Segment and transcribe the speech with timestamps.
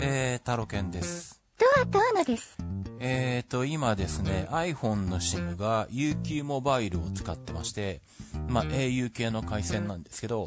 [0.00, 1.40] えー、タロケンです。
[1.58, 2.58] ドアとアナです。
[2.98, 8.00] えーと、今ですね、iPhone の SIM が UQ モバイルを使ってまして、
[8.48, 10.46] まあ、au 系の回線なんですけど、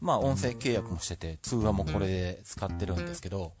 [0.00, 3.52] まあ、音声契約もしてて、通話もこれで使ってるんですけど、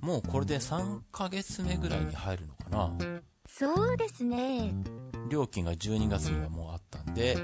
[0.00, 3.20] もうこれで3ヶ月目ぐらいに入るのかな。
[3.48, 4.74] そうですね。
[5.28, 7.36] 料金が12月にはもうあったんで、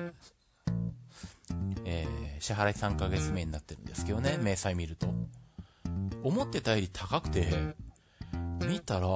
[1.84, 5.06] えー支払い3ヶ月目になってるんですけどね、明細見ると。
[6.22, 7.74] 思ってたより高くて、
[8.66, 9.08] 見たら、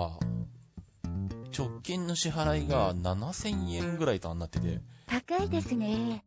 [1.56, 6.24] 直近の支払いが7000円ぐらいとなってて、高いですね。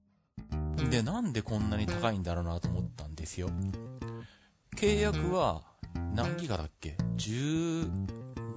[0.89, 3.49] で、なんでこんなに高いんだろうなと思ったんですよ。
[4.75, 5.63] 契約は、
[6.15, 8.07] 何ギガだっけ ?10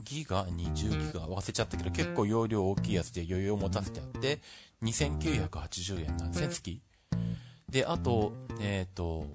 [0.05, 4.41] ギガ ?20 ギガ忘れちゃったけど、結構容量大きいやつで余裕を持たせてあって、
[4.83, 6.83] 2980円なんですね、月。
[7.69, 9.27] で、あと、えっ、と、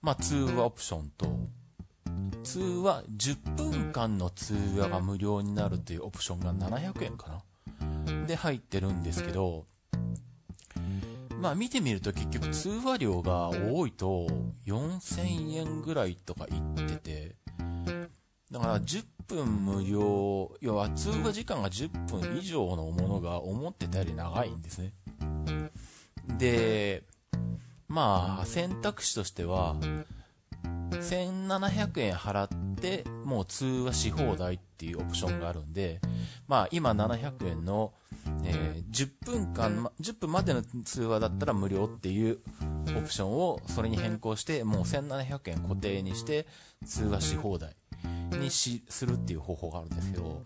[0.00, 1.26] まあ、通話オプションと、
[2.42, 9.66] 通話、10分間の通話が無料になるというオプションが700円かなで入ってるんですけど、
[11.40, 14.28] まあ見てみると結局通話料が多いと
[14.66, 17.36] 4000円ぐらいとか言ってて、
[18.50, 24.92] だから10分無料、要は通話時間が10分以上のものが思ってたより長いんですね。
[26.38, 27.04] で、
[27.88, 29.76] まあ選択肢としては、
[31.00, 36.00] 1700円払って、もう通話し放題っていうオプションがあるんで、
[36.46, 37.92] まあ今700円の、
[38.44, 42.38] えー10分間、10分までの通話だったら無料っていう
[42.96, 46.46] オプションをそれに変更して、もう1700円固定にして
[46.86, 47.76] 通話し放題
[48.32, 50.42] にし、するっていう方法があるんですけど、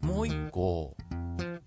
[0.00, 0.96] もう一個、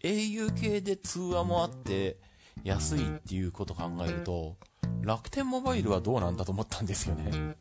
[0.02, 2.18] au 系で通話もあって
[2.64, 4.58] 安いっていうこと考えると、
[5.02, 7.56] 楽天モバイルはどうなんだと思ったんですよね。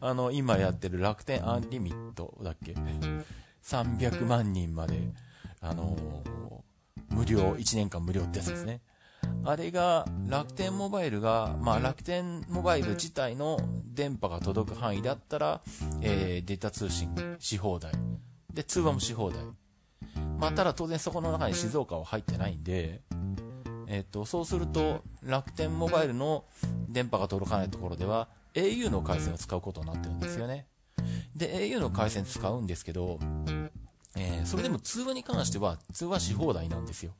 [0.00, 2.74] あの、今やってる楽天アンリミットだっけ
[3.62, 4.98] ?300 万人まで、
[5.60, 6.38] あのー
[7.10, 8.80] 無料、1年間無料ってやつですね。
[9.44, 15.60] あれが、楽天モバイルが、まあ楽天モバイル自体の電波が届く範囲だったら、
[16.00, 17.92] えー、データ通信し放題。
[18.52, 19.40] で、通話もし放題。
[20.38, 23.02] まあただ当然そこの中に静岡は入ってないんで、
[23.88, 26.44] えっ、と、そうすると、楽天モバイルの
[26.88, 28.28] 電波が届かないところでは、
[28.62, 30.66] au の回線を使うことになってるんですよね。
[31.34, 33.18] で、au の回線使うんですけど、
[34.16, 37.12] えーそれでも通話に関しては、通話し放題なんですよ。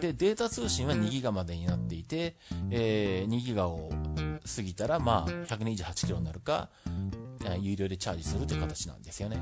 [0.00, 2.36] で、データ通信は2ギガまでになっていて、
[2.70, 3.90] えー2ギガを
[4.56, 6.70] 過ぎたら、まあ、128キロになるか、
[7.44, 9.38] え有料でチャージするという形なんですよね。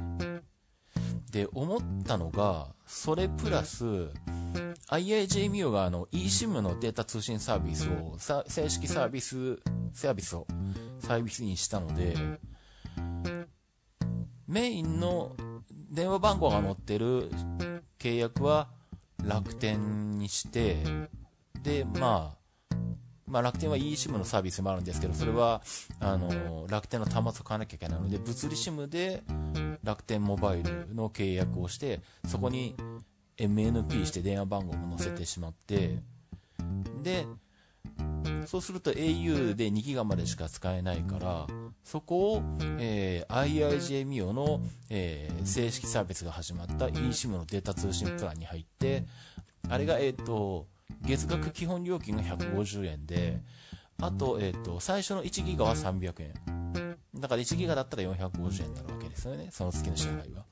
[1.31, 3.85] で、思ったのが、それプラス、
[4.89, 9.57] IIJ ミオがあの eSIM のデータ通信サービスを、正式サービス、
[9.93, 10.47] サービスを
[10.99, 12.15] サービスにしたので、
[14.47, 15.37] メインの
[15.91, 17.31] 電話番号が載ってる
[17.99, 18.69] 契約は
[19.25, 20.77] 楽天にして、
[21.63, 22.77] で、まあ、
[23.27, 25.63] まあ楽天は eSIM のサービスもあるんですけど、それは、
[25.99, 29.25] あの、楽天の端末を買わなきゃいけないので、物理 SIM で
[29.83, 32.77] 楽天モバイルの契約をして、そこに
[33.37, 35.99] MNP して電話番号も載せてしまって、
[37.03, 37.27] で、
[38.47, 41.47] そうすると au で2ギガまでしか使えないから、
[41.85, 42.43] そこを、
[42.79, 49.05] えー IIJ ミオの、えー正式サービスが始まった eSIM のデータ通信プランに入って、
[49.69, 50.67] あれが、えっ、と、
[51.03, 53.41] 月額基本料金が150円で、
[54.01, 56.97] あと、えっ、と、最初の1ギガは300円。
[57.15, 59.49] だから1ギガだったら450円になるわけですよね。
[59.51, 60.45] その月の支払いは。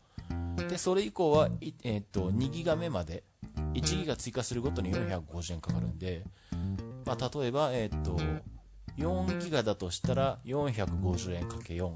[0.69, 1.49] で、それ以降は、
[1.83, 3.25] えっ、と、2ギガ目まで、
[3.75, 6.25] 1ギガ追加するごとに450円かかるんで、
[7.05, 8.19] まあ、例えば、えっ、と、
[8.97, 11.93] 4ギガだとしたら450円かけ4、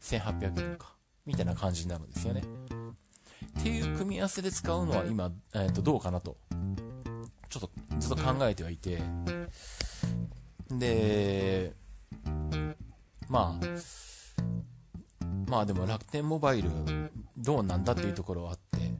[0.00, 0.94] 1800円か、
[1.26, 2.42] みたいな感じになるんですよね。
[3.58, 6.36] っていう組み合わせで使うのは今、えっ、と、どうかなと、
[7.48, 9.00] ちょっとずっと考えてはいて、
[10.70, 11.74] で、
[13.28, 13.66] まあ、
[15.48, 16.70] まあでも楽天モバイル
[17.36, 18.92] どうなんだっていうところはあって、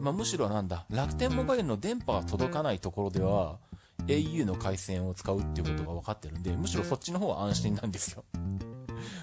[0.00, 3.58] まあむしろなんだ、楽天モバイルの電波が届かないところでは、
[4.06, 8.24] au の回線を使うっていうことが分かってるんで、むしろそっちの方は安心なんですよ。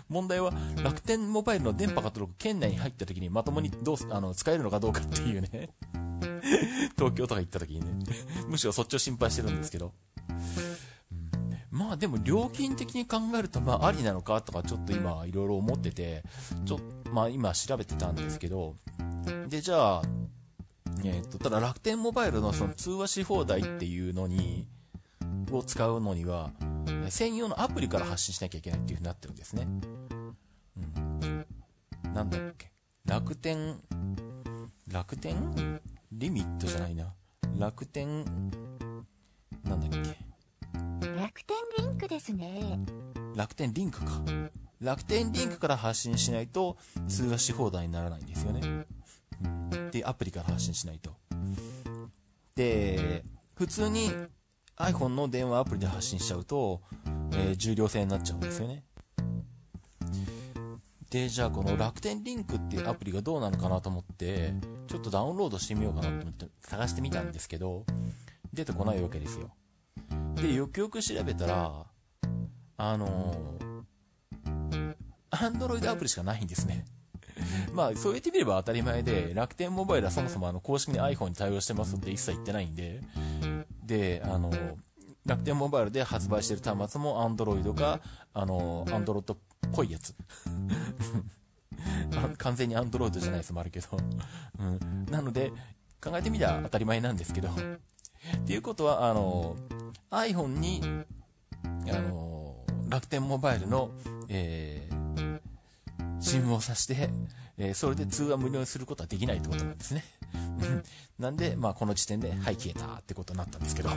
[0.09, 0.53] 問題は
[0.83, 5.69] 楽天モバイルの電波が届く県内に入った時にまともにどうあの使えるのかどうかっていうね。
[6.95, 8.05] 東京とか行った時にね。
[8.47, 9.93] むしろそっちを心配してるんですけど。
[11.71, 16.23] まあでも料金的に考えるとまあありなのかとかちょっと今いろいろ思ってて、
[16.65, 16.79] ちょ
[17.11, 18.75] まあ今調べてたんですけど、
[19.49, 20.01] でじゃあ、
[21.03, 24.67] えっと、ただ楽天モバイルのその通話し放題っていうのに、
[25.51, 26.51] を使うのには、
[27.05, 29.67] え専用のアプリから発信しなきゃいけないっていう風になってるんですね。
[30.77, 30.79] う
[31.25, 31.45] ん
[32.13, 32.71] なんだっけ、
[33.05, 33.79] 楽天、
[34.87, 35.81] 楽天？
[36.11, 37.13] リミットじゃないな。
[37.57, 38.23] 楽天、
[39.63, 40.17] なんだっけ。
[41.15, 42.79] 楽天リンクですね。
[43.35, 44.21] 楽天リンクか。
[44.79, 48.85] 楽天リンクから発信しないと通話し放題にならないんですよね。
[49.99, 51.15] うん、で、アプリから発信しないと。
[52.55, 53.23] で、
[53.55, 54.11] 普通に
[54.77, 56.81] iPhone の電話アプリで発信しちゃうと、
[57.33, 58.83] えー、重量制になっちゃうんですよね。
[61.09, 64.53] で、じゃあこの楽天リンクっていうアプリがどうなのかなと思って、
[64.87, 67.85] ちょっとダウンロードしてみようかなと思って探してみたんですけど、
[68.51, 69.51] 出てこないわけですよ。
[70.35, 71.85] で、よくよく調べたら、
[72.77, 74.93] あのー、
[75.31, 76.85] Android アプリしかないんですね。
[77.73, 83.01] まあ、そう言ってみれば当たり前で、楽天モバイルはそもそもあの公式に iPhone に対応してますって一切言ってないんで、
[83.85, 84.51] で、あの、
[85.25, 87.99] 楽天モバイルで発売してる端末も Android か、
[88.33, 89.37] あの、Android っ
[89.71, 90.15] ぽいやつ。
[92.37, 93.87] 完全に Android じゃないやつもあるけど。
[94.59, 95.05] うん。
[95.05, 95.51] なので、
[96.01, 97.49] 考えてみりゃ当たり前なんですけど。
[97.49, 97.53] っ
[98.45, 99.55] ていうことは、あの、
[100.11, 100.81] iPhone に、
[101.89, 103.91] あの、楽天モバイルの、
[104.29, 105.39] えー、
[106.19, 107.09] SIM を挿して、
[107.57, 110.03] えー、それで通話無料にすることはできないってことなんですね。
[111.19, 113.89] なんで、まあ、この時点で、はい、消えたってことになったんですけど。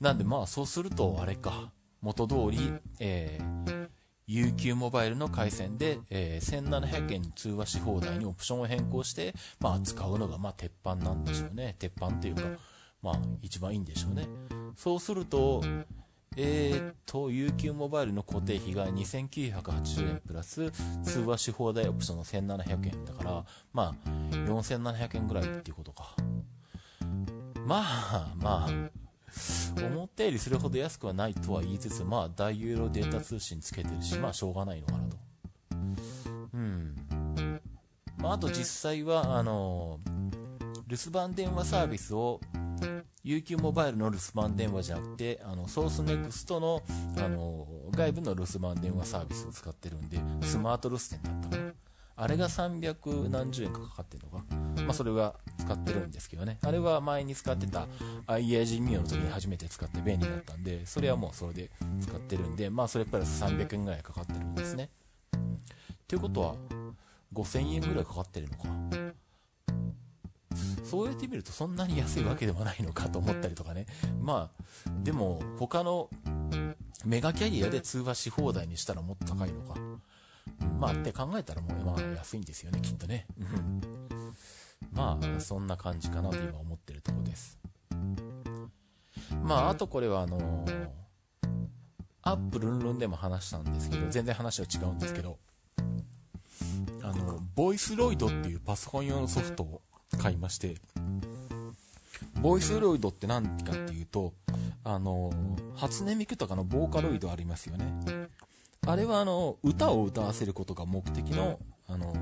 [0.00, 3.88] なんで、まあ、そうすると、あれか、元通り、えー、
[4.28, 11.74] UQ モバイルの回線で、えー、1700円通話し放題にオプションを変更して、まあ、使うのが、まあ、鉄板なんでしょうね。
[11.78, 12.42] 鉄板っていうか、
[13.02, 14.28] まあ、一番いいんでしょうね。
[14.76, 15.64] そうすると、
[16.40, 20.70] えー、っと、UQ モバイルの固定費が2980円プラス
[21.02, 26.14] 通話し放題オプションの1700円だから、まあ、4700円ぐらいっていうことか。
[27.66, 35.16] まあ、まあ、思ったよりそれほど安くはないとは言いつつ、まあ、大容量データ通信つけてるし、まあ、しょうがないのかなと。
[36.54, 36.96] うん。
[38.18, 39.98] まあ、あと実際は、あの、
[40.86, 42.40] 留守番電話サービスを
[43.28, 46.82] UQ モバイルの留守番電話じゃなくて、あの、ソースネクストの、
[47.18, 51.72] あの、外部の留守番電話サービスを使ってるんで、スマート留守電だったかな。
[52.20, 54.44] あれが300何十円かかかってるのか。
[54.82, 56.58] まあ、それは使ってるんですけどね。
[56.62, 57.86] あれは前に使ってた
[58.26, 61.70] IAG ミオの時に初めて使って便利だったんで、それはもうそれで
[62.00, 64.88] 使ってるんで、まあ、それプラス300円ぐらいかかってるんですね。
[66.08, 66.54] ということは、
[67.34, 69.07] 5000円ぐらいかかってるのか。
[70.88, 73.86] そうやってみるとそんなに安いわけではないのかと思ったりとかね。
[74.20, 74.50] ま
[74.86, 76.08] あ、でも他の
[77.04, 79.80] メガキャリアで通話し放題にしたらもっと高いのか。
[80.78, 83.26] まあって考えたらもうまあ安いんですよね、きっとね。
[84.92, 87.58] まあ、そんな感じかなと今思ってるとこです。
[89.42, 90.88] まあ、あとこれはあのー、
[92.22, 95.38] アップルンルンでも話したんですけど、全然話は違うんですけど、
[97.02, 99.82] あの、ボイスロイドっていうパソコン用のソフトを
[100.16, 100.76] 買いまして、
[102.40, 104.32] ボイスロイドって何かっていうと、
[104.84, 105.32] あの、
[105.76, 107.84] 初音ミクとかのボーカロイドありますよね。
[108.86, 112.12] あれはあの、歌を歌わせることが目的の、あの、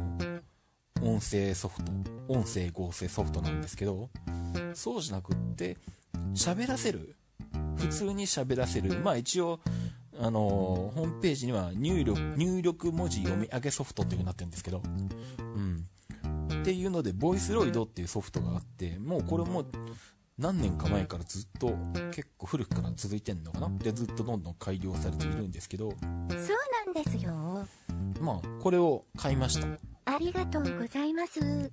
[1.02, 1.92] 音声ソフト、
[2.28, 4.08] 音声合成ソフトなんですけど、
[4.74, 5.76] そうじゃなくって、
[6.34, 7.14] 喋らせる。
[7.76, 8.98] 普通に喋らせる。
[9.00, 9.60] まあ一応、
[10.18, 14.82] あのホームページには入力、入力文字読み上げソフトっていう風になってるんですけど、
[15.38, 15.86] うん。
[16.66, 19.64] っていうので、ボイスロイドっていうソフトがあって、もうこれも
[20.36, 21.76] 何年か前からずっと
[22.10, 23.68] 結構古くから続いてんのかな？
[23.78, 25.92] で、ずっとどんどん改良されているんですけど。
[25.92, 26.38] そう
[26.84, 27.68] なんですよ。
[28.20, 29.68] まあ、これを買いました。
[30.06, 31.70] ありがとうございます。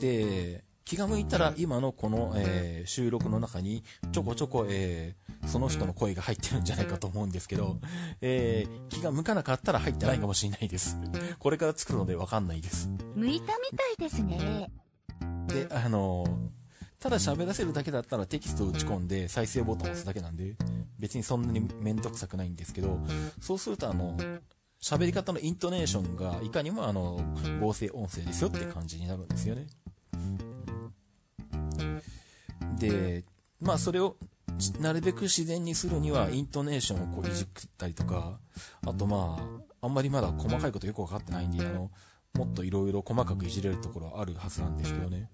[0.00, 7.76] で、気が向いたら今のこの、えー、収録の中にちょこちょこ、えー、その人の声が入ってるんじゃないかと思うんですけど、
[8.20, 10.98] えー、気が向かなかったら入ってないかもしれないです。
[11.38, 12.90] これから作るのでわかんないです。
[13.14, 14.72] 向いたみたいですね。
[15.46, 16.26] で、あの
[16.98, 20.56] ただ喋らせるだけだったらテキストを打ち込んで再生ボタンを押すだけなんで、
[20.98, 22.98] 別にそんなにめんどくさくないんですけど、
[23.40, 24.18] そうするとあの、
[24.82, 27.20] 喋り方のイントネーションがいかにもあの、
[27.60, 29.68] 合成音声ですよって感じになるんですよね。
[32.88, 33.24] で、
[33.60, 34.16] まあそれを
[34.80, 37.46] なるべく自然にするにはイントネーションをこういじっ
[37.78, 38.38] たりとか、
[38.86, 39.38] あとま
[39.82, 41.90] あ、あんまりまだ細かいことよくわかってないんで、あの、
[42.34, 45.30] もっといろいろ細かくいじれるところはあるはずなんですけどね。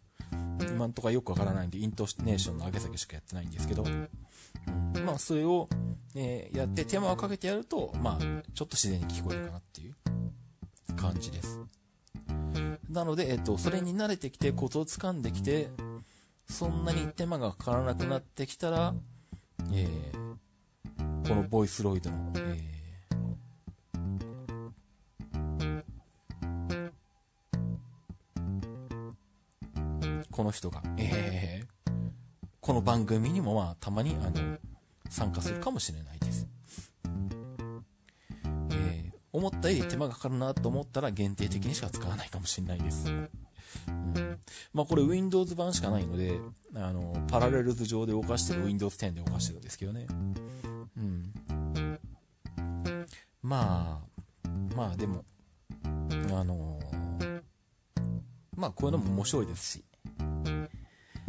[0.61, 5.69] 今んとこはよくわからないんで、イントネーションの上げ下げしかやってないんですけど、うん、まあそれを、
[6.15, 8.23] えー、やって手間をかけてやると、まあ
[8.55, 9.95] ちょっと自然に聞こえるかなっていう
[10.95, 11.61] 感じです。
[12.89, 15.71] なので、えっ、と、それに慣れてきて、コツをつかんできて、
[16.49, 18.95] そんなに手間がかからなくなってきたら、
[19.73, 31.91] えー、このボイスロイドの、えー、この人が、えー、
[32.61, 34.57] この番組にもまあたまにあの
[35.11, 36.49] 参加するかもしれないです。
[38.71, 43.13] えー、思ったより手間がかかるなと思ったら限定的にしか使わないかもしれないです。
[43.89, 44.39] うん、
[44.73, 46.39] まあこれ Windows 版しかないので、
[46.75, 50.07] あの、パラレルズ上で動かしてる Windows 10で動かしてるんですけどね。
[50.97, 51.33] うん。
[53.43, 54.03] ま
[54.45, 55.25] あ、まあでも、
[55.85, 55.89] あ
[56.45, 57.43] のー、
[58.57, 59.85] まあこういうのも面白いですし。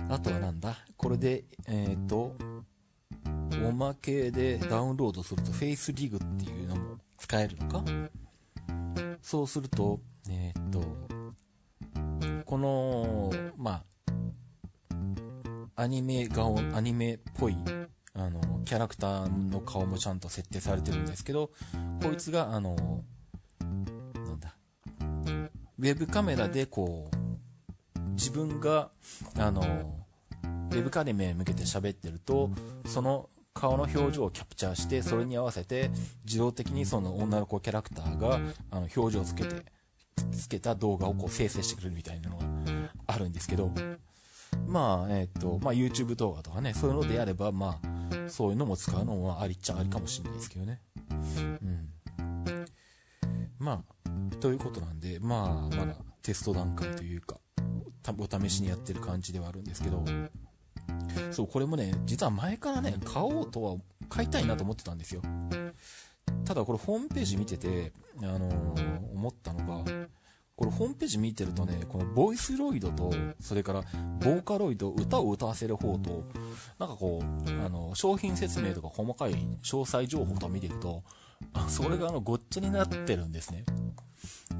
[0.09, 0.77] あとはなんだ？
[0.95, 2.35] これで、えっ、ー、と、
[3.65, 7.83] おまけでダウンロードすると Face Rig っていうのも使えるのか？
[9.21, 9.99] そうすると、
[10.29, 11.06] えっ、ー、と、
[12.57, 13.83] この、ま
[15.75, 17.55] あ、アニメ顔、アニメっぽい、
[18.15, 21.51] あの、キャラクターの顔もちゃんと設定されてるんですけど、
[22.01, 23.03] こいつが、あの、
[23.59, 24.55] なんだ、
[25.77, 28.89] ウェブカメラでこう、自分が、
[29.37, 29.61] あの、
[30.71, 32.49] ウェブカメラに向けて喋ってると、
[32.87, 35.91] その顔の表情をキャプチャーして、それに合わせて、
[36.25, 38.39] 自動的にその女の子キャラクターが、
[38.71, 39.76] あの、表情をつけて、
[40.31, 42.45] つけた動画をこう生成してくれるみたいなのが
[43.07, 43.71] あるんですけど、
[44.67, 50.81] まあ、えっ、ー、と、まあ YouTube 動画とかね、そういうのであれば、まあ、そういうのも使うのはありっちゃありかもしれないですけどね。
[51.09, 52.65] うん。
[53.59, 57.37] まあ、ということなんで、まあ、まだテスト段階というか、
[58.17, 60.03] お試しにやってる感じではあるんですけど、
[61.31, 63.75] そう、これもね、実は前からね、買おうとは、
[64.09, 65.21] 買いたいなと思ってたんですよ。
[66.45, 69.96] ただこれホームページ見てて、あのー、思ったのが、
[70.77, 73.81] ホームページ見てるとね、このボイスロイドと、それから
[74.19, 76.23] ボーカロイド、歌を歌わせる方と、
[76.77, 81.03] なんかこう、あの、商品説明とか細かい詳細情報とか見ていくと、
[81.67, 83.65] それがあの、ごっちゃになってるんですね。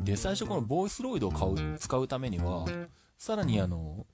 [0.04, 2.66] で、最初このボイスロイドを買う、使うためには、
[3.20, 4.08] さらにあの、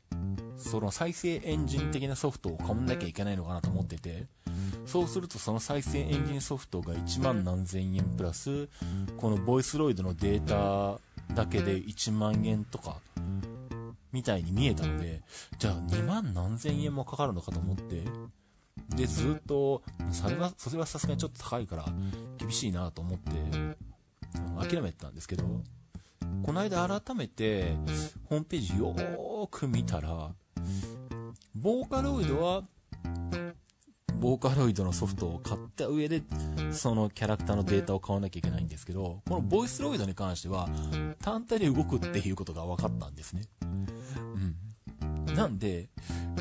[0.57, 4.27] その再生エンジン的なソフトを買わなきゃいけないのかなと思ってて、
[4.85, 8.67] そうするとその再生エンジンソフトが1万何千円プラス、
[9.17, 10.99] このボイスロイドのデータ
[11.35, 12.97] だけで1万円とか、
[14.11, 15.21] みたいに見えたので、
[15.57, 18.03] じゃあ2万何千円もかかるのかと思って、
[18.95, 21.85] で、ずっと、それは、それはさすがにちょっと高いから、
[22.37, 23.31] 厳しいなと思って、
[24.69, 25.43] 諦めてたんですけど、
[26.43, 27.75] この間改めて、
[28.25, 30.31] ホームページよーく見たら、
[31.55, 32.63] ボーカロイドは、
[34.23, 36.21] ボーカロイドのソフトを買った上で、
[36.71, 40.69] そのキャラクターのデータを買わなきゃいけないんですけど、このボイスロイドに関しては、
[41.21, 43.41] 単体で動くっていうことが分かったんですね。
[43.63, 45.35] うん。
[45.35, 45.89] なんで、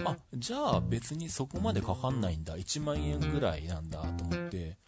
[0.04, 2.56] あ、じゃあ別にそこまでかかんないんだ。
[2.56, 4.78] 1万円ぐらいなんだと思って、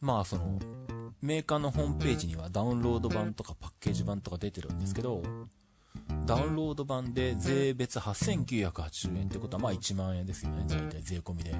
[0.00, 0.58] まあその、
[1.22, 5.22] メーカーのホームページにはダウンロード版とかパッケージ版とか出てるんですけど、
[6.26, 11.54] ダウンロード版で税別8980円ってことはまあ1万円ですよね、大体税込みで。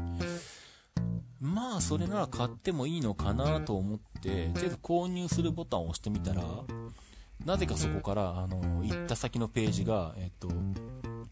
[1.40, 6.42] まあそれなら買ってもいいのかなと思って、とりあえず購入するボタンを押してみたら、
[7.44, 10.48] なぜかそこから、あの、行った先のページが、えっと、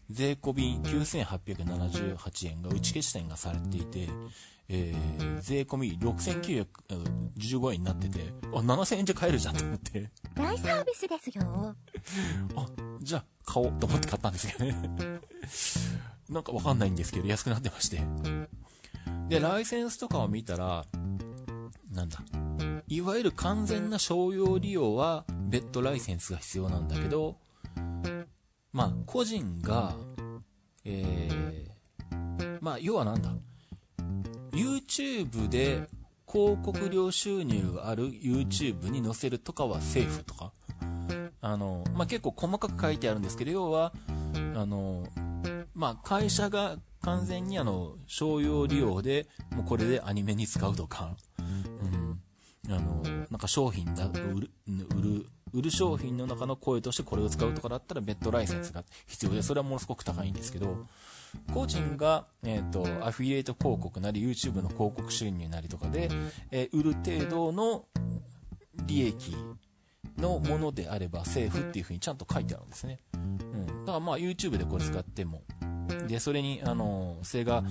[0.09, 4.07] 税込み9878円が打ち消し点がされていて、
[4.67, 10.09] えー、税込み6915円になってて、あ、7000円じゃ買えるじゃんと思って。
[10.33, 11.75] 大サービスですよ。
[12.55, 12.67] あ、
[13.01, 15.19] じゃあ買おうと思って買ったんですけどね。
[16.29, 18.01] なんかわかんないんですけど、安くなってまして。
[19.29, 20.85] で、ライセンスとかを見たら、
[21.91, 22.19] なんだ。
[22.87, 27.37] いわゆる完全な商用利用は別途ライセンスが必要なんだけど、
[28.71, 29.95] まあ、個人が、
[30.83, 33.31] えー、まあ、要はなんだ。
[34.55, 35.87] YouTube で
[36.27, 40.51] 広告料収入がある YouTube に載せるとかはセーフとか、
[41.41, 43.93] あの、まあ、結構細かく書いてあるんですけど、要は、
[44.55, 45.03] あの、
[45.73, 51.15] まあ、会社が完全にあの、商用利用で、もうこれでアニメに使うとか、
[52.65, 54.49] うん、あの、なんか商品だ、売る、
[54.95, 60.85] 売る、売る商品の中の声としてこれを使うとかだったら別途ライセンスが必要で、それはものすごく高いんですけど、
[61.53, 66.09] 個人が、えっ、ー、と、アフィリエイト広告なり、YouTube の広告収入なりとかで、
[66.51, 67.85] えー、売る程度の
[68.85, 69.35] 利益
[70.17, 72.99] のものであればセーフっていう風にちゃんと書いてあるんですね。
[73.13, 73.67] うん。
[73.67, 75.41] だからまあ YouTube でこれ使っても、
[76.07, 77.63] で、それに、あの、それが、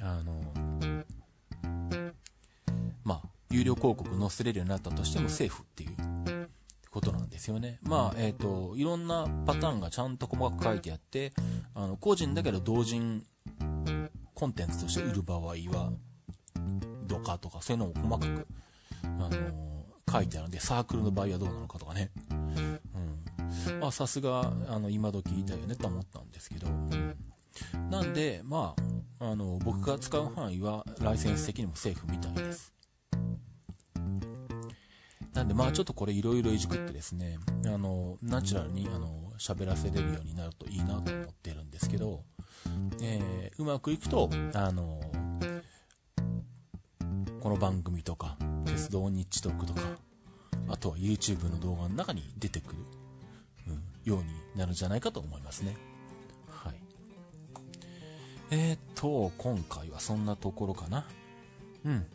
[0.00, 0.42] あの、
[3.04, 5.91] まあ、有料広告載せれるようになったとしてもセーフっていう
[7.42, 7.80] ですよね。
[7.82, 11.32] まあ、えっ、ー、と、いろんなパターンがちゃんと細かく書いてあって、
[11.74, 13.24] あの、個人だけど同人
[14.34, 15.92] コンテンツとして売る場合は、
[17.08, 18.46] どかとか、そういうのを細かく、
[19.02, 22.12] あのー、書いてあるんで、サークルの場合はどうなのかとかね。
[22.30, 23.80] うん。
[23.80, 26.68] まあ、さすが、あの、今時いたよねと思ったんですけど、
[27.90, 28.76] なんで、ま
[29.18, 32.72] あ、あの、僕が使う範囲は、ライセンス的にもセーフみたいです。
[35.34, 42.22] なんで、まあ、ちょっとこれいろいろいじくってですね、あの、ナチュラルに、あの、喋らせれるようになるといいなと思ってるんですけど、
[43.00, 45.00] えーうまくいくと、あの、
[47.40, 49.80] この番組とか、鉄道日トークとか、
[50.68, 52.78] あとは YouTube の動画の中に出てくる、
[53.68, 54.24] うん、ように
[54.56, 55.76] なるんじゃないかと思いますね。
[56.48, 56.74] はい。
[58.50, 61.04] えー、っと、今回はそんなところかな。
[61.84, 62.06] うん。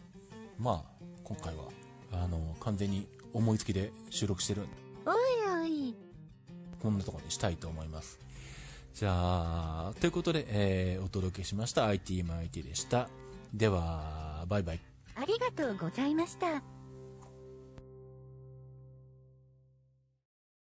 [0.57, 1.65] まあ、今回は、
[2.11, 4.69] あの、完全に思いつきで収録してるんで、
[5.05, 5.15] おい
[5.61, 5.95] おい。
[6.81, 8.19] こんなところにしたいと思います。
[8.93, 13.09] じゃあ、ということで、えーお届けしました IT マイティでした。
[13.53, 14.79] では、バイバイ。
[15.15, 16.76] ありがとうございました。